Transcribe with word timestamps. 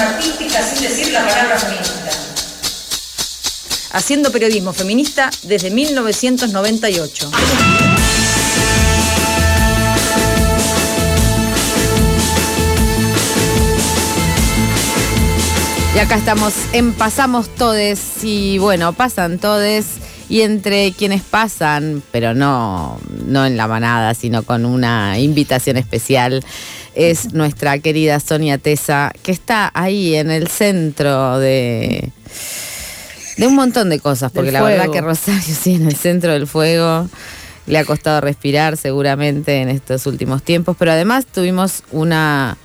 artística 0.00 0.62
sin 0.62 0.82
decir 0.82 1.12
la 1.12 1.26
palabra 1.26 1.58
feminista. 1.58 2.10
Haciendo 3.92 4.32
periodismo 4.32 4.72
feminista 4.72 5.30
desde 5.42 5.70
1998. 5.70 7.30
Y 15.94 15.98
acá 15.98 16.14
estamos 16.16 16.54
en 16.72 16.94
Pasamos 16.94 17.54
Todes 17.54 18.00
y 18.22 18.56
bueno, 18.56 18.94
pasan 18.94 19.38
todes 19.38 19.98
y 20.32 20.40
entre 20.40 20.92
quienes 20.92 21.20
pasan, 21.20 22.02
pero 22.10 22.32
no, 22.32 22.98
no 23.26 23.44
en 23.44 23.58
la 23.58 23.68
manada, 23.68 24.14
sino 24.14 24.42
con 24.42 24.64
una 24.64 25.18
invitación 25.18 25.76
especial, 25.76 26.42
es 26.94 27.32
nuestra 27.32 27.78
querida 27.78 28.20
Sonia 28.20 28.58
Tesa, 28.58 29.12
que 29.22 29.32
está 29.32 29.70
ahí 29.74 30.14
en 30.14 30.30
el 30.30 30.48
centro 30.48 31.38
de, 31.38 32.10
de 33.36 33.46
un 33.46 33.54
montón 33.54 33.90
de 33.90 34.00
cosas, 34.00 34.32
porque 34.32 34.52
la 34.52 34.62
verdad 34.62 34.90
que 34.90 35.00
Rosario 35.00 35.40
sí, 35.60 35.74
en 35.74 35.86
el 35.86 35.96
centro 35.96 36.32
del 36.32 36.46
fuego. 36.46 37.08
Le 37.64 37.78
ha 37.78 37.84
costado 37.84 38.20
respirar 38.20 38.76
seguramente 38.76 39.60
en 39.60 39.68
estos 39.68 40.06
últimos 40.06 40.42
tiempos, 40.42 40.76
pero 40.76 40.90
además 40.90 41.26
tuvimos 41.26 41.84
una 41.92 42.58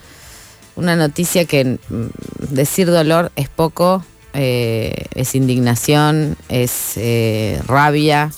una 0.78 0.96
noticia 0.96 1.46
que 1.46 1.66
mm, 1.90 2.06
decir 2.52 2.88
dolor 2.88 3.32
es 3.36 3.50
poco, 3.50 4.06
eh, 4.34 5.08
es 5.14 5.36
indignación, 5.36 6.38
es 6.48 6.94
eh, 6.96 7.60
rabia. 7.68 8.32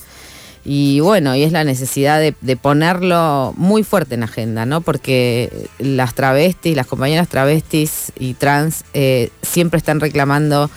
Y 0.71 0.99
bueno, 0.99 1.35
y 1.35 1.41
es 1.41 1.51
la 1.51 1.63
necesidad 1.63 2.19
de, 2.19 2.55
ponerlo 2.55 3.55
muy 3.57 3.81
fuerte 3.81 4.13
en 4.13 4.21
agenda, 4.21 4.67
¿no? 4.67 4.81
Porque 4.81 5.67
las 5.79 6.13
travestis, 6.13 6.75
las 6.75 6.85
compañeras 6.85 7.27
travestis 7.27 8.11
y 8.19 8.35
trans 8.35 8.83
eh, 8.93 9.31
siempre 9.41 9.79
están 9.79 9.99
reclamando 9.99 10.69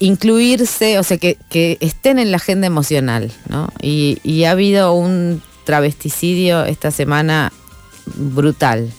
incluirse, 0.00 0.98
o 0.98 1.04
sea, 1.04 1.18
que, 1.18 1.36
estén 1.80 2.18
en 2.18 2.30
la 2.30 2.38
agenda 2.38 2.66
emocional, 2.66 3.30
¿no? 3.48 3.68
Y, 3.82 4.18
y 4.24 4.44
ha 4.44 4.52
habido 4.52 4.94
un 4.94 5.42
travesticidio 5.64 6.64
esta 6.64 6.90
semana 6.90 7.52
brutal, 8.06 8.90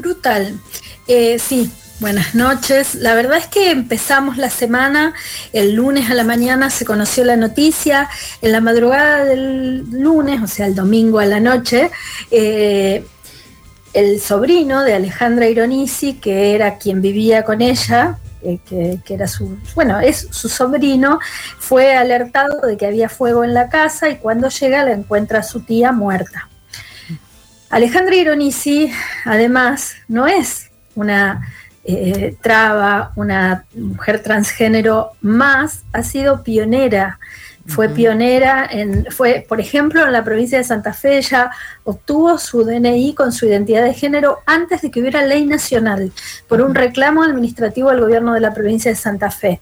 Brutal. 0.00 0.58
Eh, 1.06 1.38
sí, 1.38 1.70
buenas 2.00 2.34
noches. 2.34 2.94
La 2.94 3.14
verdad 3.14 3.38
es 3.38 3.46
que 3.46 3.70
empezamos 3.70 4.38
la 4.38 4.50
semana, 4.50 5.14
el 5.52 5.74
lunes 5.74 6.10
a 6.10 6.14
la 6.14 6.24
mañana 6.24 6.70
se 6.70 6.84
conoció 6.84 7.24
la 7.24 7.36
noticia, 7.36 8.08
en 8.40 8.52
la 8.52 8.60
madrugada 8.60 9.24
del 9.24 9.84
lunes, 9.90 10.42
o 10.42 10.46
sea, 10.46 10.66
el 10.66 10.74
domingo 10.74 11.18
a 11.18 11.26
la 11.26 11.40
noche, 11.40 11.90
eh, 12.30 13.04
el 13.92 14.20
sobrino 14.20 14.82
de 14.82 14.94
Alejandra 14.94 15.48
Ironisi, 15.48 16.14
que 16.14 16.54
era 16.54 16.78
quien 16.78 17.02
vivía 17.02 17.44
con 17.44 17.60
ella, 17.60 18.18
eh, 18.42 18.58
que, 18.66 18.98
que, 19.04 19.14
era 19.14 19.28
su, 19.28 19.58
bueno, 19.74 20.00
es 20.00 20.28
su 20.30 20.48
sobrino, 20.48 21.18
fue 21.58 21.94
alertado 21.94 22.62
de 22.62 22.78
que 22.78 22.86
había 22.86 23.10
fuego 23.10 23.44
en 23.44 23.52
la 23.52 23.68
casa 23.68 24.08
y 24.08 24.16
cuando 24.16 24.48
llega 24.48 24.84
la 24.84 24.92
encuentra 24.92 25.40
a 25.40 25.42
su 25.42 25.60
tía 25.60 25.92
muerta. 25.92 26.48
Alejandra 27.68 28.16
Ironisi, 28.16 28.90
además, 29.24 29.94
no 30.08 30.26
es 30.26 30.70
una 30.96 31.40
eh, 31.84 32.36
traba, 32.40 33.12
una 33.16 33.64
mujer 33.74 34.22
transgénero 34.22 35.12
más, 35.20 35.84
ha 35.92 36.02
sido 36.02 36.42
pionera. 36.42 37.18
Fue 37.66 37.88
pionera 37.88 38.66
en, 38.68 39.06
fue, 39.10 39.46
por 39.48 39.60
ejemplo, 39.60 40.04
en 40.04 40.12
la 40.12 40.24
provincia 40.24 40.58
de 40.58 40.64
Santa 40.64 40.92
Fe, 40.92 41.18
ella 41.18 41.50
obtuvo 41.84 42.36
su 42.38 42.64
DNI 42.64 43.14
con 43.14 43.32
su 43.32 43.46
identidad 43.46 43.84
de 43.84 43.94
género 43.94 44.38
antes 44.46 44.82
de 44.82 44.90
que 44.90 45.00
hubiera 45.00 45.24
ley 45.24 45.46
nacional, 45.46 46.10
por 46.48 46.62
un 46.62 46.74
reclamo 46.74 47.22
administrativo 47.22 47.90
al 47.90 48.00
gobierno 48.00 48.34
de 48.34 48.40
la 48.40 48.52
provincia 48.54 48.90
de 48.90 48.96
Santa 48.96 49.30
Fe. 49.30 49.60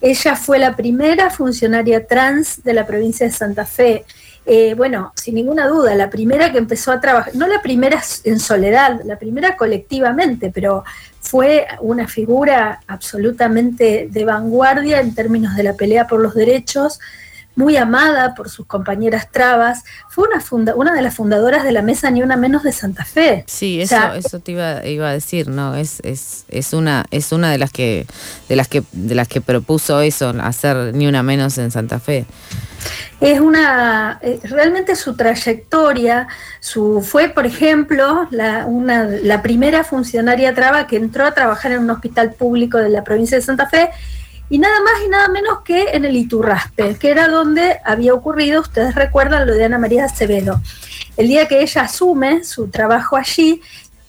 Ella 0.00 0.34
fue 0.34 0.58
la 0.58 0.74
primera 0.76 1.30
funcionaria 1.30 2.06
trans 2.06 2.62
de 2.64 2.74
la 2.74 2.86
provincia 2.86 3.26
de 3.26 3.32
Santa 3.32 3.64
Fe. 3.66 4.04
Eh, 4.44 4.74
bueno, 4.74 5.12
sin 5.14 5.36
ninguna 5.36 5.68
duda, 5.68 5.94
la 5.94 6.10
primera 6.10 6.50
que 6.50 6.58
empezó 6.58 6.90
a 6.90 7.00
trabajar, 7.00 7.34
no 7.36 7.46
la 7.46 7.62
primera 7.62 8.02
en 8.24 8.40
soledad, 8.40 9.00
la 9.04 9.16
primera 9.16 9.56
colectivamente, 9.56 10.50
pero 10.52 10.82
fue 11.20 11.66
una 11.80 12.08
figura 12.08 12.80
absolutamente 12.88 14.08
de 14.10 14.24
vanguardia 14.24 15.00
en 15.00 15.14
términos 15.14 15.54
de 15.54 15.62
la 15.62 15.74
pelea 15.74 16.08
por 16.08 16.20
los 16.20 16.34
derechos, 16.34 16.98
muy 17.54 17.76
amada 17.76 18.34
por 18.34 18.48
sus 18.48 18.66
compañeras 18.66 19.30
trabas, 19.30 19.84
fue 20.08 20.28
una, 20.28 20.40
funda 20.40 20.74
una 20.74 20.94
de 20.94 21.02
las 21.02 21.14
fundadoras 21.14 21.64
de 21.64 21.72
la 21.72 21.82
mesa 21.82 22.10
Ni 22.10 22.22
Una 22.22 22.36
Menos 22.36 22.62
de 22.62 22.72
Santa 22.72 23.04
Fe. 23.04 23.44
Sí, 23.46 23.80
eso, 23.80 24.14
eso 24.14 24.40
te 24.40 24.52
iba, 24.52 24.86
iba, 24.86 25.08
a 25.08 25.12
decir, 25.12 25.48
¿no? 25.48 25.76
Es, 25.76 26.00
es, 26.02 26.44
es, 26.48 26.72
una, 26.72 27.04
es 27.10 27.32
una 27.32 27.50
de 27.50 27.58
las 27.58 27.70
que, 27.70 28.06
de 28.48 28.56
las 28.56 28.68
que, 28.68 28.82
de 28.92 29.14
las 29.14 29.28
que 29.28 29.40
propuso 29.40 30.00
eso, 30.00 30.34
hacer 30.40 30.94
Ni 30.94 31.06
Una 31.06 31.22
Menos 31.22 31.58
en 31.58 31.70
Santa 31.70 32.00
Fe 32.00 32.26
es 33.22 33.40
una, 33.40 34.18
eh, 34.20 34.40
realmente 34.42 34.96
su 34.96 35.14
trayectoria, 35.14 36.26
su, 36.58 37.00
fue 37.02 37.28
por 37.28 37.46
ejemplo 37.46 38.26
la, 38.30 38.66
una, 38.66 39.04
la 39.04 39.42
primera 39.42 39.84
funcionaria 39.84 40.54
traba 40.54 40.88
que 40.88 40.96
entró 40.96 41.24
a 41.24 41.32
trabajar 41.32 41.70
en 41.70 41.80
un 41.80 41.90
hospital 41.90 42.32
público 42.32 42.78
de 42.78 42.88
la 42.88 43.04
provincia 43.04 43.36
de 43.36 43.42
Santa 43.42 43.68
Fe 43.68 43.90
y 44.48 44.58
nada 44.58 44.80
más 44.80 44.94
y 45.04 45.08
nada 45.08 45.28
menos 45.28 45.60
que 45.64 45.90
en 45.92 46.04
el 46.04 46.16
Iturraspe, 46.16 46.96
que 46.96 47.10
era 47.10 47.28
donde 47.28 47.78
había 47.84 48.14
ocurrido, 48.14 48.60
ustedes 48.60 48.94
recuerdan 48.94 49.46
lo 49.46 49.54
de 49.54 49.64
Ana 49.64 49.78
María 49.78 50.04
Acevedo. 50.04 50.60
El 51.16 51.28
día 51.28 51.48
que 51.48 51.62
ella 51.62 51.82
asume 51.82 52.44
su 52.44 52.68
trabajo 52.68 53.16
allí, 53.16 53.60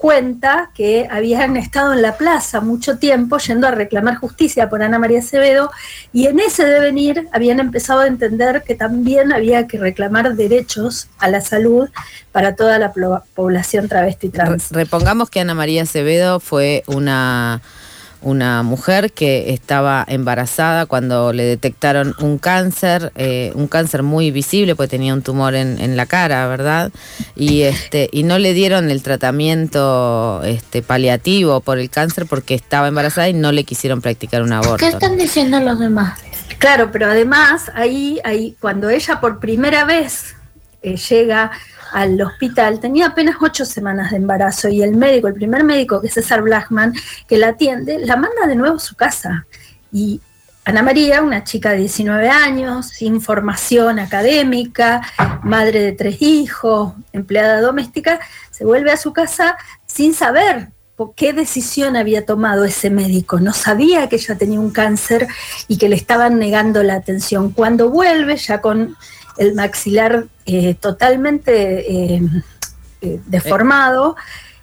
cuenta 0.04 0.70
que 0.76 1.08
habían 1.10 1.56
estado 1.56 1.94
en 1.94 2.02
la 2.02 2.18
plaza 2.18 2.60
mucho 2.60 2.98
tiempo 2.98 3.38
yendo 3.38 3.68
a 3.68 3.72
reclamar 3.72 4.18
justicia 4.18 4.70
por 4.70 4.84
Ana 4.84 5.00
María 5.00 5.20
Acevedo 5.20 5.72
y 6.12 6.28
en 6.28 6.42
ese 6.42 6.66
devenir 6.66 7.30
habían 7.32 7.62
empezado 7.62 8.02
a 8.02 8.08
entender 8.08 8.64
que 8.68 8.76
también 8.76 9.32
había 9.32 9.66
que 9.66 9.78
reclamar 9.78 10.36
derechos 10.36 11.08
a 11.20 11.30
la 11.30 11.40
salud 11.40 11.88
para 12.34 12.54
toda 12.58 12.80
la 12.80 12.92
población 13.34 13.88
travesti 13.88 14.28
trans. 14.28 14.72
Repongamos 14.72 15.30
que 15.30 15.40
Ana 15.40 15.56
María 15.56 15.84
Acevedo 15.84 16.42
fue 16.42 16.84
una 16.88 17.62
una 18.24 18.64
mujer 18.64 19.12
que 19.12 19.54
estaba 19.54 20.04
embarazada 20.08 20.86
cuando 20.86 21.34
le 21.34 21.44
detectaron 21.44 22.16
un 22.20 22.38
cáncer, 22.38 23.12
eh, 23.16 23.52
un 23.56 23.68
cáncer 23.68 24.04
muy 24.04 24.32
visible, 24.32 24.76
porque 24.76 24.90
tenía 24.90 25.14
un 25.14 25.22
tumor 25.22 25.56
en, 25.56 25.98
la 25.98 26.06
cara, 26.06 26.48
¿verdad? 26.48 26.92
Y 27.36 27.62
este, 27.62 28.10
y 28.12 28.24
no 28.24 28.40
le 28.40 28.54
dieron 28.54 28.90
el 28.90 29.04
tratamiento 29.04 30.42
este, 30.44 30.82
paliativo 30.82 31.62
por 31.62 31.78
el 31.78 31.90
cáncer 31.90 32.26
porque 32.26 32.56
estaba 32.56 32.88
embarazada 32.88 33.30
y 33.30 33.34
no 33.34 33.52
le 33.52 33.64
quisieron 33.64 34.02
practicar 34.02 34.42
un 34.42 34.54
aborto. 34.54 34.78
¿Qué 34.78 34.88
están 34.88 35.18
diciendo 35.18 35.60
los 35.60 35.80
demás? 35.80 36.20
Claro, 36.58 36.92
pero 36.92 37.08
además 37.08 37.72
ahí, 37.76 38.20
ahí 38.24 38.56
cuando 38.60 38.90
ella 38.90 39.20
por 39.20 39.40
primera 39.40 39.86
vez 39.86 40.36
eh, 40.82 40.98
llega 40.98 41.52
al 41.94 42.20
hospital, 42.22 42.80
tenía 42.80 43.08
apenas 43.08 43.38
ocho 43.40 43.66
semanas 43.66 44.12
de 44.12 44.18
embarazo 44.18 44.68
y 44.68 44.82
el 44.82 44.96
médico, 44.96 45.28
el 45.28 45.36
primer 45.36 45.64
médico, 45.64 46.02
que 46.02 46.08
es 46.08 46.14
César 46.14 46.42
Blackman, 46.42 46.94
que 47.28 47.38
la 47.38 47.50
atiende, 47.50 48.00
la 48.00 48.18
manda 48.18 48.48
de 48.48 48.56
nuevo 48.56 48.78
a 48.78 48.80
su 48.80 48.96
casa. 48.96 49.46
Y 49.92 50.20
Ana 50.66 50.82
María, 50.82 51.22
una 51.22 51.44
chica 51.44 51.72
de 51.72 51.78
19 51.78 52.30
años, 52.30 52.88
sin 52.88 53.22
formación 53.22 54.00
académica, 54.00 55.02
madre 55.44 55.82
de 55.82 55.92
tres 55.92 56.22
hijos, 56.22 56.94
empleada 57.12 57.62
doméstica, 57.62 58.20
se 58.50 58.66
vuelve 58.66 58.92
a 58.92 58.98
su 58.98 59.14
casa 59.14 59.58
sin 59.86 60.14
saber 60.14 60.70
por 60.96 61.16
qué 61.16 61.34
decisión 61.34 61.96
había 61.96 62.26
tomado 62.26 62.64
ese 62.66 62.90
médico. 62.90 63.40
No 63.40 63.54
sabía 63.54 64.08
que 64.10 64.16
ella 64.16 64.38
tenía 64.38 64.60
un 64.60 64.72
cáncer 64.72 65.28
y 65.68 65.78
que 65.78 65.90
le 65.90 65.96
estaban 65.96 66.40
negando 66.40 66.82
la 66.82 66.96
atención. 66.96 67.52
Cuando 67.52 67.90
vuelve, 67.90 68.38
ya 68.38 68.62
con 68.62 68.96
el 69.38 69.54
maxilar 69.56 70.28
eh, 70.46 70.76
totalmente 70.76 72.16
eh, 72.16 72.22
eh, 73.02 73.20
deformado, 73.26 74.16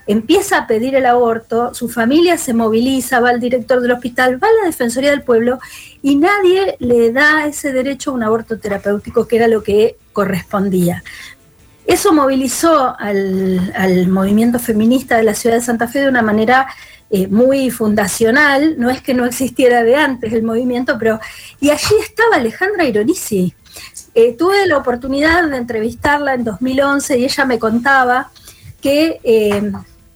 empieza 0.07 0.59
a 0.59 0.67
pedir 0.67 0.95
el 0.95 1.07
aborto, 1.07 1.73
su 1.75 1.89
familia 1.89 2.37
se 2.37 2.53
moviliza, 2.53 3.21
va 3.21 3.31
al 3.31 3.41
director 3.41 3.81
del 3.81 3.93
hospital, 3.93 4.43
va 4.43 4.49
a 4.49 4.63
la 4.63 4.67
Defensoría 4.67 5.11
del 5.11 5.23
Pueblo 5.23 5.59
y 6.03 6.17
nadie 6.17 6.77
le 6.81 7.13
da 7.13 7.47
ese 7.47 7.73
derecho 7.73 8.11
a 8.11 8.15
un 8.15 8.23
aborto 8.23 8.59
terapéutico 8.59 9.27
que 9.27 9.37
era 9.37 9.49
lo 9.49 9.63
que 9.63 9.97
correspondía. 10.13 11.03
Eso 11.87 12.13
movilizó 12.13 12.95
al, 12.99 14.07
movimiento 14.09 14.59
feminista 14.59 15.17
de 15.17 15.25
la 15.25 15.35
ciudad 15.35 15.57
de 15.57 15.63
Santa 15.63 15.89
Fe 15.89 16.01
de 16.01 16.09
una 16.09 16.23
manera 16.23 16.69
muy 17.29 17.71
fundacional, 17.71 18.77
no 18.79 18.89
es 18.89 19.01
que 19.03 19.15
no 19.15 19.25
existiera 19.25 19.83
de 19.83 19.97
antes 19.97 20.33
el 20.33 20.45
movimiento, 20.45 20.97
pero... 20.97 21.19
Y 21.59 21.71
allí 21.71 21.97
estaba 22.01 22.37
Alejandra 22.37 22.85
Ironisi, 22.85 23.53
eh, 24.15 24.35
tuve 24.37 24.67
la 24.67 24.79
oportunidad 24.79 25.49
de 25.49 25.57
entrevistarla 25.57 26.35
en 26.35 26.45
2011 26.45 27.19
y 27.19 27.25
ella 27.25 27.45
me 27.45 27.59
contaba 27.59 28.31
que 28.81 29.21
eh, 29.23 29.73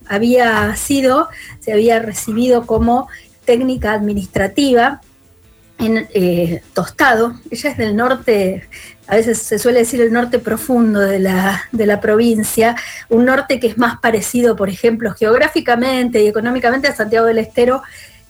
había 0.07 0.75
sido, 0.77 1.29
se 1.61 1.73
había 1.73 2.01
recibido 2.01 2.67
como 2.67 3.09
técnica 3.45 3.93
administrativa 3.93 5.01
en 5.79 6.09
eh, 6.13 6.63
Tostado. 6.73 7.35
Ella 7.51 7.71
es 7.71 7.77
del 7.77 7.97
norte, 7.97 8.69
a 9.07 9.17
veces 9.17 9.39
se 9.39 9.59
suele 9.59 9.81
decir 9.81 10.01
el 10.01 10.13
norte 10.13 10.39
profundo 10.39 11.01
de 11.01 11.19
la, 11.19 11.65
de 11.73 11.87
la 11.87 12.01
provincia, 12.01 12.77
un 13.09 13.25
norte 13.25 13.61
que 13.61 13.69
es 13.69 13.79
más 13.79 13.99
parecido, 14.01 14.57
por 14.57 14.69
ejemplo, 14.69 15.13
geográficamente 15.15 16.23
y 16.23 16.29
económicamente 16.29 16.89
a 16.89 16.97
Santiago 16.97 17.27
del 17.27 17.39
Estero 17.39 17.83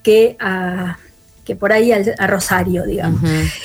que 0.02 0.36
a, 0.40 0.98
que 1.44 1.54
por 1.54 1.72
ahí 1.72 1.92
a 1.92 2.26
Rosario, 2.26 2.84
digamos. 2.84 3.20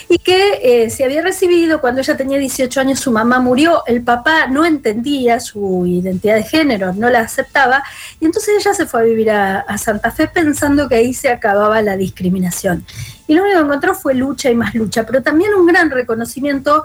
Y 0.09 0.17
que 0.17 0.59
eh, 0.61 0.89
se 0.89 1.05
había 1.05 1.21
recibido 1.21 1.79
cuando 1.79 2.01
ella 2.01 2.17
tenía 2.17 2.37
18 2.37 2.81
años, 2.81 2.99
su 2.99 3.11
mamá 3.11 3.39
murió, 3.39 3.83
el 3.87 4.03
papá 4.03 4.47
no 4.47 4.65
entendía 4.65 5.39
su 5.39 5.85
identidad 5.85 6.35
de 6.35 6.43
género, 6.43 6.93
no 6.93 7.09
la 7.09 7.21
aceptaba, 7.21 7.81
y 8.19 8.25
entonces 8.25 8.55
ella 8.59 8.73
se 8.73 8.85
fue 8.85 9.01
a 9.01 9.03
vivir 9.03 9.31
a, 9.31 9.65
Santa 9.77 10.11
Fe 10.11 10.27
pensando 10.27 10.89
que 10.89 10.95
ahí 10.95 11.13
se 11.13 11.29
acababa 11.29 11.81
la 11.81 11.95
discriminación. 11.95 12.85
Y 13.27 13.33
lo 13.33 13.43
único 13.43 13.59
que 13.59 13.65
encontró 13.65 13.95
fue 13.95 14.13
lucha 14.13 14.51
y 14.51 14.55
más 14.55 14.75
lucha, 14.75 15.05
pero 15.05 15.21
también 15.21 15.53
un 15.53 15.65
gran 15.65 15.89
reconocimiento. 15.89 16.83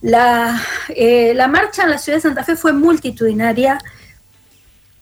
La, 0.00 0.58
eh, 0.88 1.34
la 1.34 1.46
marcha 1.46 1.82
en 1.82 1.90
la 1.90 1.98
ciudad 1.98 2.16
de 2.16 2.22
Santa 2.22 2.42
Fe 2.42 2.56
fue 2.56 2.72
multitudinaria, 2.72 3.78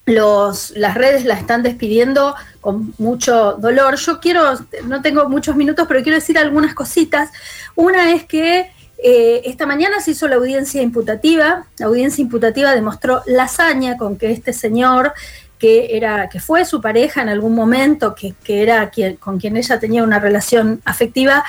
las 0.09 0.95
redes 0.95 1.25
la 1.25 1.35
están 1.35 1.63
despidiendo 1.63 2.35
con 2.61 2.95
mucho 2.99 3.55
dolor. 3.55 3.97
Yo 3.97 4.21
quiero, 4.21 4.43
no 4.85 5.03
tengo 5.03 5.29
muchos 5.29 5.57
minutos, 5.57 5.87
pero 5.89 6.03
quiero 6.03 6.17
decir 6.17 6.39
algunas 6.39 6.75
cositas. 6.75 7.31
Una 7.75 8.13
es 8.13 8.25
que 8.25 8.71
eh, 8.99 9.43
esta 9.45 9.67
mañana 9.67 10.01
se 10.01 10.13
hizo 10.13 10.27
la 10.29 10.37
audiencia 10.37 10.83
imputativa. 10.83 11.67
La 11.79 11.87
audiencia 11.87 12.23
imputativa 12.23 12.75
demostró 12.75 13.23
la 13.27 13.45
hazaña 13.45 13.97
con 13.97 14.17
que 14.17 14.33
este 14.33 14.53
señor, 14.53 15.13
que, 15.59 15.97
era, 15.97 16.29
que 16.29 16.41
fue 16.41 16.65
su 16.65 16.81
pareja 16.81 17.23
en 17.23 17.29
algún 17.29 17.55
momento, 17.55 18.15
que, 18.15 18.35
que 18.43 18.63
era 18.63 18.91
quien, 18.91 19.17
con 19.17 19.39
quien 19.39 19.57
ella 19.57 19.79
tenía 19.79 20.03
una 20.03 20.19
relación 20.19 20.81
afectiva, 20.85 21.45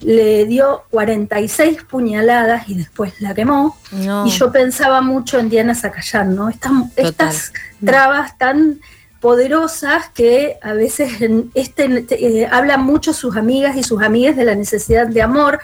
le 0.00 0.46
dio 0.46 0.84
46 0.90 1.84
puñaladas 1.84 2.68
y 2.68 2.74
después 2.74 3.20
la 3.20 3.34
quemó. 3.34 3.76
Y 4.24 4.30
yo 4.30 4.52
pensaba 4.52 5.00
mucho 5.00 5.38
en 5.38 5.48
Diana 5.48 5.74
Zacayán, 5.74 6.34
¿no? 6.34 6.48
Estas, 6.48 6.84
estas 6.96 7.52
trabas 7.84 8.38
tan 8.38 8.80
poderosas 9.20 10.10
que 10.10 10.58
a 10.62 10.72
veces 10.72 11.12
este, 11.54 12.06
eh, 12.10 12.48
hablan 12.50 12.84
mucho 12.84 13.12
sus 13.12 13.36
amigas 13.36 13.76
y 13.76 13.82
sus 13.82 14.02
amigas 14.02 14.36
de 14.36 14.44
la 14.44 14.54
necesidad 14.54 15.06
de 15.06 15.22
amor. 15.22 15.60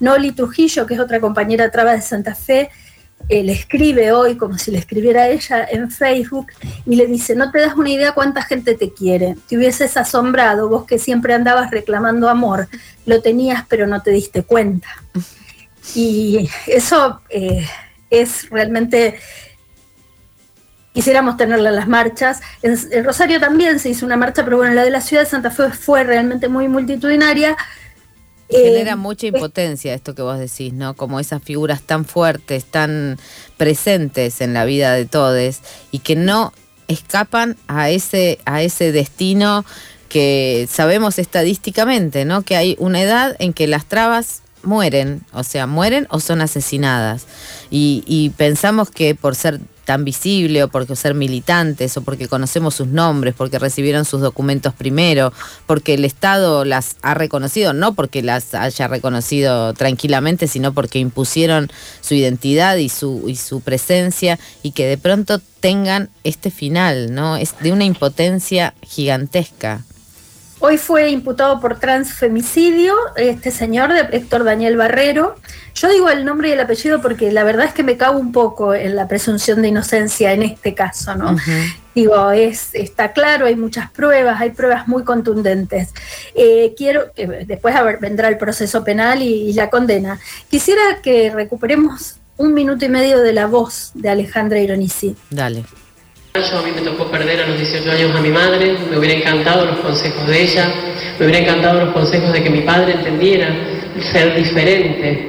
Noli 0.00 0.32
Trujillo, 0.32 0.86
que 0.86 0.94
es 0.94 1.00
otra 1.00 1.20
compañera 1.20 1.70
traba 1.70 1.92
de 1.92 2.00
Santa 2.00 2.34
Fe, 2.34 2.70
eh, 3.28 3.42
le 3.42 3.52
escribe 3.52 4.12
hoy 4.12 4.36
como 4.36 4.58
si 4.58 4.70
le 4.70 4.78
escribiera 4.78 5.28
ella 5.28 5.66
en 5.70 5.90
Facebook 5.90 6.48
y 6.84 6.96
le 6.96 7.06
dice, 7.06 7.34
no 7.34 7.50
te 7.50 7.60
das 7.60 7.74
una 7.74 7.90
idea 7.90 8.12
cuánta 8.12 8.42
gente 8.42 8.74
te 8.74 8.92
quiere, 8.92 9.36
te 9.48 9.56
hubieses 9.56 9.96
asombrado, 9.96 10.68
vos 10.68 10.84
que 10.84 10.98
siempre 10.98 11.32
andabas 11.32 11.70
reclamando 11.70 12.28
amor, 12.28 12.68
lo 13.06 13.22
tenías 13.22 13.64
pero 13.68 13.86
no 13.86 14.02
te 14.02 14.10
diste 14.10 14.42
cuenta. 14.42 14.88
Y 15.94 16.48
eso 16.66 17.20
eh, 17.30 17.66
es 18.10 18.48
realmente, 18.50 19.18
quisiéramos 20.92 21.36
tenerla 21.36 21.70
en 21.70 21.76
las 21.76 21.88
marchas. 21.88 22.40
En, 22.62 23.04
Rosario 23.04 23.40
también 23.40 23.78
se 23.78 23.90
hizo 23.90 24.04
una 24.06 24.16
marcha, 24.16 24.44
pero 24.44 24.58
bueno, 24.58 24.74
la 24.74 24.84
de 24.84 24.90
la 24.90 25.00
ciudad 25.00 25.22
de 25.22 25.30
Santa 25.30 25.50
Fe 25.50 25.70
fue 25.70 26.04
realmente 26.04 26.48
muy 26.48 26.68
multitudinaria 26.68 27.56
Genera 28.48 28.92
eh, 28.92 28.96
mucha 28.96 29.26
impotencia 29.26 29.94
esto 29.94 30.14
que 30.14 30.22
vos 30.22 30.38
decís, 30.38 30.72
¿no? 30.72 30.94
Como 30.94 31.18
esas 31.20 31.42
figuras 31.42 31.82
tan 31.82 32.04
fuertes, 32.04 32.64
tan 32.64 33.18
presentes 33.56 34.40
en 34.40 34.54
la 34.54 34.64
vida 34.64 34.92
de 34.92 35.06
todos 35.06 35.60
y 35.90 36.00
que 36.00 36.16
no 36.16 36.52
escapan 36.88 37.56
a 37.66 37.90
ese, 37.90 38.38
a 38.44 38.62
ese 38.62 38.92
destino 38.92 39.64
que 40.08 40.68
sabemos 40.70 41.18
estadísticamente, 41.18 42.24
¿no? 42.24 42.42
Que 42.42 42.56
hay 42.56 42.76
una 42.78 43.02
edad 43.02 43.34
en 43.40 43.52
que 43.52 43.66
las 43.66 43.86
trabas 43.86 44.43
mueren, 44.64 45.22
o 45.32 45.44
sea, 45.44 45.66
mueren 45.66 46.06
o 46.10 46.20
son 46.20 46.40
asesinadas. 46.40 47.26
Y, 47.70 48.32
pensamos 48.36 48.90
que 48.90 49.14
por 49.14 49.34
ser 49.34 49.60
tan 49.84 50.04
visible 50.04 50.62
o 50.62 50.68
porque 50.68 50.96
ser 50.96 51.14
militantes 51.14 51.96
o 51.96 52.02
porque 52.02 52.26
conocemos 52.26 52.74
sus 52.74 52.86
nombres, 52.86 53.34
porque 53.36 53.58
recibieron 53.58 54.04
sus 54.04 54.22
documentos 54.22 54.72
primero, 54.72 55.32
porque 55.66 55.94
el 55.94 56.04
Estado 56.04 56.64
las 56.64 56.96
ha 57.02 57.14
reconocido, 57.14 57.74
no 57.74 57.94
porque 57.94 58.22
las 58.22 58.54
haya 58.54 58.88
reconocido 58.88 59.74
tranquilamente, 59.74 60.48
sino 60.48 60.72
porque 60.72 61.00
impusieron 61.00 61.70
su 62.00 62.14
identidad 62.14 62.76
y 62.76 62.88
su, 62.88 63.24
y 63.28 63.36
su 63.36 63.60
presencia 63.60 64.38
y 64.62 64.70
que 64.70 64.86
de 64.86 64.96
pronto 64.96 65.40
tengan 65.60 66.08
este 66.22 66.50
final, 66.50 67.14
¿no? 67.14 67.36
Es 67.36 67.54
de 67.60 67.72
una 67.72 67.84
impotencia 67.84 68.72
gigantesca. 68.82 69.84
Hoy 70.66 70.78
fue 70.78 71.10
imputado 71.10 71.60
por 71.60 71.78
transfemicidio 71.78 72.94
este 73.16 73.50
señor, 73.50 73.90
Héctor 74.12 74.44
Daniel 74.44 74.78
Barrero. 74.78 75.34
Yo 75.74 75.90
digo 75.90 76.08
el 76.08 76.24
nombre 76.24 76.48
y 76.48 76.52
el 76.52 76.60
apellido 76.60 77.02
porque 77.02 77.30
la 77.30 77.44
verdad 77.44 77.66
es 77.66 77.74
que 77.74 77.82
me 77.82 77.98
cago 77.98 78.18
un 78.18 78.32
poco 78.32 78.72
en 78.72 78.96
la 78.96 79.06
presunción 79.06 79.60
de 79.60 79.68
inocencia 79.68 80.32
en 80.32 80.42
este 80.42 80.74
caso, 80.74 81.16
¿no? 81.16 81.36
Digo, 81.94 82.30
es, 82.30 82.70
está 82.74 83.12
claro, 83.12 83.44
hay 83.44 83.56
muchas 83.56 83.90
pruebas, 83.90 84.40
hay 84.40 84.52
pruebas 84.52 84.88
muy 84.88 85.04
contundentes. 85.04 85.92
Eh, 86.34 86.72
quiero, 86.74 87.12
que 87.14 87.26
después 87.26 87.74
vendrá 88.00 88.28
el 88.28 88.38
proceso 88.38 88.82
penal 88.82 89.20
y, 89.20 89.50
y 89.50 89.52
la 89.52 89.68
condena. 89.68 90.18
Quisiera 90.48 91.02
que 91.02 91.30
recuperemos 91.30 92.16
un 92.38 92.54
minuto 92.54 92.86
y 92.86 92.88
medio 92.88 93.20
de 93.20 93.34
la 93.34 93.44
voz 93.44 93.90
de 93.92 94.08
Alejandra 94.08 94.58
Ironici. 94.60 95.14
Dale. 95.28 95.62
A 96.36 96.62
mí 96.62 96.72
me 96.74 96.80
tocó 96.80 97.04
perder 97.04 97.42
a 97.42 97.46
los 97.46 97.56
18 97.58 97.92
años 97.92 98.12
a 98.12 98.20
mi 98.20 98.30
madre, 98.30 98.74
me 98.90 98.98
hubiera 98.98 99.14
encantado 99.14 99.66
los 99.66 99.78
consejos 99.78 100.26
de 100.26 100.42
ella, 100.42 100.68
me 101.16 101.26
hubiera 101.26 101.40
encantado 101.44 101.84
los 101.84 101.94
consejos 101.94 102.32
de 102.32 102.42
que 102.42 102.50
mi 102.50 102.62
padre 102.62 102.94
entendiera 102.94 103.54
ser 104.12 104.34
diferente. 104.34 105.28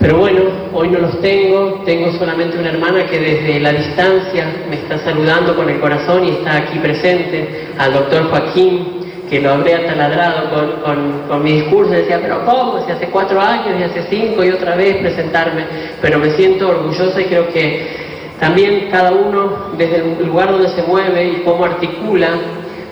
Pero 0.00 0.18
bueno, 0.18 0.42
hoy 0.72 0.88
no 0.88 0.98
los 0.98 1.20
tengo, 1.20 1.84
tengo 1.86 2.10
solamente 2.18 2.58
una 2.58 2.70
hermana 2.70 3.06
que 3.06 3.20
desde 3.20 3.60
la 3.60 3.72
distancia 3.72 4.52
me 4.68 4.78
está 4.78 4.98
saludando 4.98 5.54
con 5.54 5.70
el 5.70 5.78
corazón 5.78 6.26
y 6.26 6.30
está 6.30 6.56
aquí 6.56 6.80
presente, 6.80 7.68
al 7.78 7.92
doctor 7.92 8.30
Joaquín, 8.30 9.26
que 9.30 9.38
lo 9.38 9.52
habré 9.52 9.74
ataladrado 9.76 10.50
con, 10.50 10.80
con, 10.82 11.28
con 11.28 11.42
mi 11.44 11.52
discurso, 11.52 11.92
decía, 11.92 12.18
pero 12.20 12.44
¿cómo? 12.44 12.84
Si 12.84 12.90
hace 12.90 13.06
cuatro 13.10 13.40
años 13.40 13.78
y 13.78 13.84
hace 13.84 14.04
cinco 14.10 14.44
y 14.44 14.48
otra 14.48 14.74
vez 14.74 14.96
presentarme, 14.96 15.66
pero 16.02 16.18
me 16.18 16.32
siento 16.32 16.68
orgullosa 16.68 17.20
y 17.20 17.26
creo 17.26 17.48
que 17.52 18.09
también 18.40 18.88
cada 18.90 19.12
uno, 19.12 19.72
desde 19.76 19.96
el 19.96 20.26
lugar 20.26 20.50
donde 20.50 20.68
se 20.70 20.82
mueve 20.82 21.24
y 21.24 21.42
cómo 21.44 21.64
articula, 21.64 22.28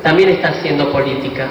también 0.03 0.29
está 0.29 0.49
haciendo 0.49 0.93
política. 0.93 1.49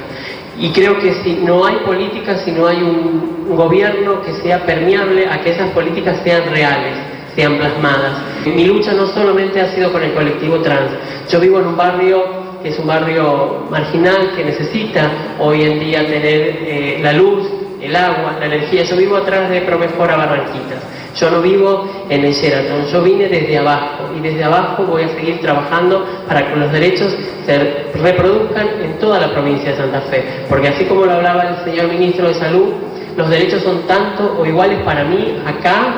Y 0.59 0.69
creo 0.69 0.99
que 0.99 1.13
si 1.23 1.33
no 1.33 1.65
hay 1.65 1.75
política, 1.77 2.37
si 2.37 2.51
no 2.51 2.67
hay 2.67 2.77
un 2.77 3.55
gobierno 3.55 4.21
que 4.21 4.33
sea 4.35 4.65
permeable 4.65 5.27
a 5.27 5.41
que 5.41 5.51
esas 5.51 5.71
políticas 5.71 6.19
sean 6.23 6.49
reales, 6.49 6.95
sean 7.35 7.57
plasmadas. 7.57 8.13
Mi 8.45 8.65
lucha 8.65 8.93
no 8.93 9.07
solamente 9.07 9.61
ha 9.61 9.73
sido 9.73 9.91
con 9.91 10.01
el 10.01 10.13
colectivo 10.13 10.59
trans. 10.61 10.91
Yo 11.29 11.39
vivo 11.39 11.59
en 11.59 11.67
un 11.67 11.77
barrio 11.77 12.47
que 12.61 12.69
es 12.69 12.79
un 12.79 12.87
barrio 12.87 13.67
marginal 13.69 14.31
que 14.35 14.43
necesita 14.43 15.11
hoy 15.39 15.63
en 15.63 15.79
día 15.79 15.99
tener 15.99 16.23
eh, 16.23 16.99
la 17.01 17.13
luz, 17.13 17.47
el 17.81 17.95
agua, 17.95 18.37
la 18.39 18.45
energía. 18.45 18.83
Yo 18.83 18.95
vivo 18.95 19.17
atrás 19.17 19.49
de 19.49 19.61
Promejora 19.61 20.17
Barranquitas. 20.17 20.96
Yo 21.19 21.31
no 21.31 21.41
vivo 21.41 21.85
en 22.09 22.25
el 22.25 22.31
Sheraton, 22.31 22.85
yo 22.91 23.01
vine 23.01 23.27
desde 23.27 23.57
abajo 23.57 24.03
y 24.15 24.21
desde 24.21 24.43
abajo 24.43 24.83
voy 24.83 25.03
a 25.03 25.09
seguir 25.09 25.41
trabajando 25.41 26.05
para 26.27 26.47
que 26.47 26.55
los 26.55 26.71
derechos 26.71 27.15
se 27.45 27.57
reproduzcan 27.95 28.67
en 28.83 28.99
toda 28.99 29.19
la 29.19 29.31
provincia 29.31 29.71
de 29.71 29.77
Santa 29.77 30.01
Fe. 30.01 30.23
Porque 30.47 30.67
así 30.67 30.85
como 30.85 31.05
lo 31.05 31.13
hablaba 31.13 31.43
el 31.43 31.65
señor 31.65 31.87
ministro 31.87 32.27
de 32.27 32.35
Salud, 32.35 32.73
los 33.15 33.29
derechos 33.29 33.63
son 33.63 33.87
tanto 33.87 34.37
o 34.39 34.45
iguales 34.45 34.79
para 34.83 35.03
mí 35.05 35.41
acá 35.45 35.95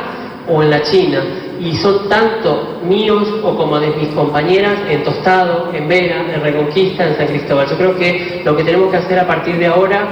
o 0.48 0.64
en 0.64 0.70
la 0.70 0.82
China. 0.84 1.22
Y 1.60 1.76
son 1.76 2.08
tanto 2.08 2.80
míos 2.88 3.28
o 3.44 3.58
como 3.58 3.78
de 3.78 3.90
mis 3.90 4.08
compañeras 4.10 4.76
en 4.90 5.04
Tostado, 5.04 5.70
en 5.74 5.90
Vera, 5.90 6.34
en 6.34 6.42
Reconquista, 6.42 7.06
en 7.06 7.18
San 7.18 7.28
Cristóbal. 7.28 7.68
Yo 7.68 7.76
creo 7.76 7.98
que 7.98 8.42
lo 8.46 8.56
que 8.56 8.64
tenemos 8.64 8.90
que 8.90 8.98
hacer 8.98 9.20
a 9.20 9.28
partir 9.28 9.58
de 9.58 9.66
ahora 9.66 10.08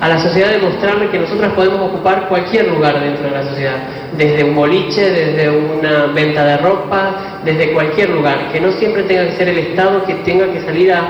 a 0.00 0.08
la 0.08 0.20
sociedad 0.20 0.50
demostrarle 0.50 1.10
que 1.10 1.18
nosotras 1.18 1.52
podemos 1.54 1.80
ocupar 1.80 2.28
cualquier 2.28 2.68
lugar 2.68 3.00
dentro 3.00 3.24
de 3.24 3.30
la 3.30 3.42
sociedad, 3.44 3.76
desde 4.16 4.44
un 4.44 4.54
boliche, 4.54 5.10
desde 5.10 5.48
una 5.48 6.06
venta 6.06 6.44
de 6.44 6.56
ropa, 6.58 7.40
desde 7.44 7.72
cualquier 7.72 8.10
lugar, 8.10 8.52
que 8.52 8.60
no 8.60 8.72
siempre 8.72 9.04
tenga 9.04 9.26
que 9.26 9.36
ser 9.36 9.48
el 9.48 9.58
Estado 9.58 10.04
que 10.04 10.14
tenga 10.16 10.52
que 10.52 10.60
salir 10.62 10.92
a, 10.92 11.08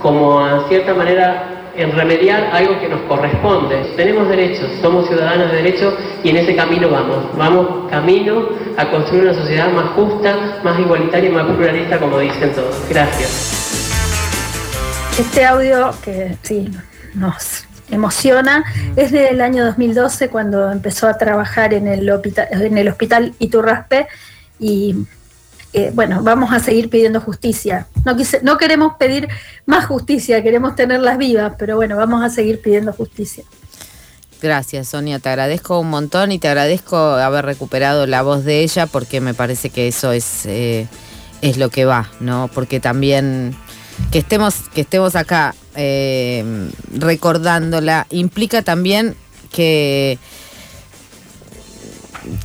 como 0.00 0.38
a 0.40 0.68
cierta 0.68 0.94
manera, 0.94 1.50
en 1.76 1.90
remediar 1.90 2.50
algo 2.52 2.78
que 2.80 2.88
nos 2.88 3.00
corresponde. 3.02 3.76
Tenemos 3.96 4.28
derechos, 4.28 4.70
somos 4.80 5.08
ciudadanos 5.08 5.50
de 5.50 5.56
derechos 5.56 5.94
y 6.22 6.30
en 6.30 6.36
ese 6.36 6.54
camino 6.54 6.88
vamos. 6.88 7.36
Vamos 7.36 7.90
camino 7.90 8.48
a 8.76 8.88
construir 8.90 9.24
una 9.24 9.34
sociedad 9.34 9.72
más 9.72 9.86
justa, 9.90 10.60
más 10.62 10.78
igualitaria 10.78 11.30
y 11.30 11.32
más 11.32 11.46
pluralista, 11.46 11.98
como 11.98 12.20
dicen 12.20 12.52
todos. 12.52 12.80
Gracias. 12.88 13.62
Este 15.18 15.44
audio 15.44 15.90
que 16.04 16.36
sí 16.42 16.70
nos 17.14 17.66
emociona. 17.90 18.64
Es 18.96 19.12
del 19.12 19.40
año 19.40 19.64
2012 19.64 20.28
cuando 20.28 20.70
empezó 20.70 21.06
a 21.06 21.18
trabajar 21.18 21.74
en 21.74 21.88
el 21.88 22.08
hospital, 22.10 22.48
en 22.50 22.78
el 22.78 22.88
hospital 22.88 23.34
Iturraspe 23.38 24.06
y 24.58 24.96
eh, 25.72 25.90
bueno, 25.92 26.22
vamos 26.22 26.52
a 26.52 26.60
seguir 26.60 26.88
pidiendo 26.88 27.20
justicia 27.20 27.88
No, 28.04 28.16
quise, 28.16 28.40
no 28.44 28.58
queremos 28.58 28.94
pedir 28.96 29.28
más 29.66 29.86
justicia, 29.86 30.40
queremos 30.40 30.76
tenerlas 30.76 31.18
vivas, 31.18 31.54
pero 31.58 31.74
bueno, 31.74 31.96
vamos 31.96 32.22
a 32.22 32.30
seguir 32.30 32.62
pidiendo 32.62 32.92
justicia. 32.92 33.42
Gracias, 34.40 34.88
Sonia. 34.88 35.18
Te 35.18 35.30
agradezco 35.30 35.80
un 35.80 35.90
montón 35.90 36.30
y 36.30 36.38
te 36.38 36.48
agradezco 36.48 36.96
haber 36.96 37.44
recuperado 37.44 38.06
la 38.06 38.22
voz 38.22 38.44
de 38.44 38.62
ella 38.62 38.86
porque 38.86 39.20
me 39.20 39.34
parece 39.34 39.70
que 39.70 39.88
eso 39.88 40.12
es, 40.12 40.46
eh, 40.46 40.86
es 41.40 41.56
lo 41.56 41.70
que 41.70 41.86
va, 41.86 42.08
¿no? 42.20 42.48
Porque 42.54 42.78
también 42.78 43.56
que 44.10 44.18
estemos, 44.18 44.54
que 44.74 44.82
estemos 44.82 45.16
acá 45.16 45.54
eh, 45.76 46.44
recordándola 46.94 48.06
implica 48.10 48.62
también 48.62 49.16
que 49.50 50.18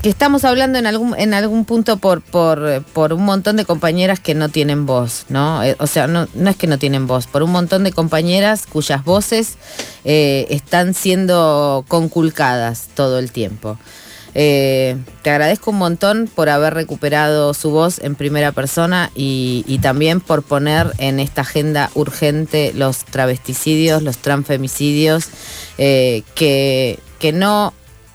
que 0.02 0.10
estamos 0.10 0.44
hablando 0.44 0.78
en 0.78 0.86
algún, 0.86 1.18
en 1.18 1.34
algún 1.34 1.66
punto 1.66 1.98
por, 1.98 2.22
por, 2.22 2.84
por 2.94 3.14
un 3.14 3.24
montón 3.24 3.56
de 3.56 3.66
compañeras 3.66 4.20
que 4.20 4.36
no 4.36 4.50
tienen 4.50 4.86
voz, 4.86 5.26
¿no? 5.30 5.64
Eh, 5.64 5.76
o 5.80 5.88
sea, 5.88 6.08
no, 6.08 6.28
no 6.34 6.50
es 6.50 6.56
que 6.56 6.68
no 6.68 6.78
tienen 6.78 7.08
voz, 7.08 7.28
por 7.28 7.44
un 7.44 7.52
montón 7.52 7.84
de 7.84 7.92
compañeras 7.92 8.66
cuyas 8.66 9.04
voces 9.04 9.58
eh, 10.04 10.48
están 10.50 10.94
siendo 10.94 11.86
conculcadas 11.88 12.88
todo 12.94 13.20
el 13.20 13.32
tiempo. 13.32 13.78
Eh, 14.42 14.96
te 15.22 15.32
agradezco 15.32 15.72
un 15.72 15.80
montón 15.80 16.30
por 16.34 16.48
haber 16.48 16.74
recuperado 16.74 17.54
su 17.54 17.72
voz 17.72 18.00
en 18.00 18.16
primera 18.16 18.54
persona 18.54 19.12
y, 19.14 19.80
también 19.82 20.22
por 20.22 20.44
poner 20.44 20.94
en 20.98 21.20
esta 21.20 21.42
agenda 21.42 21.92
urgente 21.94 22.72
los 22.74 23.04
travesticidios, 23.04 24.02
los 24.02 24.20
transfemicidios, 24.20 25.28
eh, 25.78 26.24
que, 26.36 27.00
no 27.34 27.74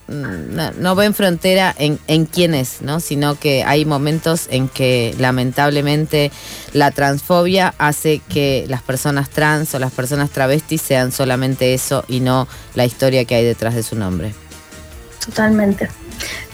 no, 0.08 0.72
no 0.72 0.94
ven 0.94 1.12
frontera 1.12 1.74
en, 1.78 1.98
en 2.06 2.24
quién 2.24 2.54
es, 2.54 2.80
¿no? 2.80 3.00
sino 3.00 3.38
que 3.38 3.62
hay 3.62 3.84
momentos 3.84 4.46
en 4.50 4.70
que 4.70 5.14
lamentablemente 5.18 6.32
la 6.72 6.90
transfobia 6.90 7.74
hace 7.76 8.22
que 8.30 8.64
las 8.68 8.80
personas 8.80 9.28
trans 9.28 9.74
o 9.74 9.78
las 9.78 9.92
personas 9.92 10.30
travestis 10.30 10.80
sean 10.80 11.12
solamente 11.12 11.74
eso 11.74 12.02
y 12.08 12.20
no 12.20 12.48
la 12.74 12.86
historia 12.86 13.26
que 13.26 13.34
hay 13.34 13.44
detrás 13.44 13.74
de 13.74 13.82
su 13.82 13.94
nombre. 13.94 14.32
Totalmente. 15.22 15.88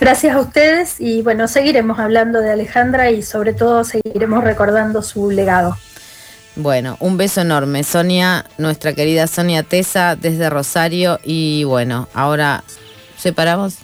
Gracias 0.01 0.35
a 0.35 0.41
ustedes 0.41 0.97
y 0.99 1.23
bueno, 1.23 1.49
seguiremos 1.49 1.99
hablando 1.99 2.41
de 2.41 2.51
Alejandra 2.51 3.11
y 3.11 3.23
sobre 3.23 3.53
todo 3.53 3.85
seguiremos 3.85 4.43
recordando 4.43 5.03
su 5.03 5.31
legado. 5.31 5.77
Bueno, 6.57 6.97
un 7.01 7.17
beso 7.17 7.41
enorme, 7.43 7.85
Sonia, 7.85 8.45
nuestra 8.59 8.93
querida 8.93 9.27
Sonia 9.27 9.63
Tesa 9.63 10.17
desde 10.17 10.51
Rosario 10.51 11.19
y 11.23 11.65
bueno, 11.65 12.09
ahora 12.13 12.65
separamos 13.17 13.79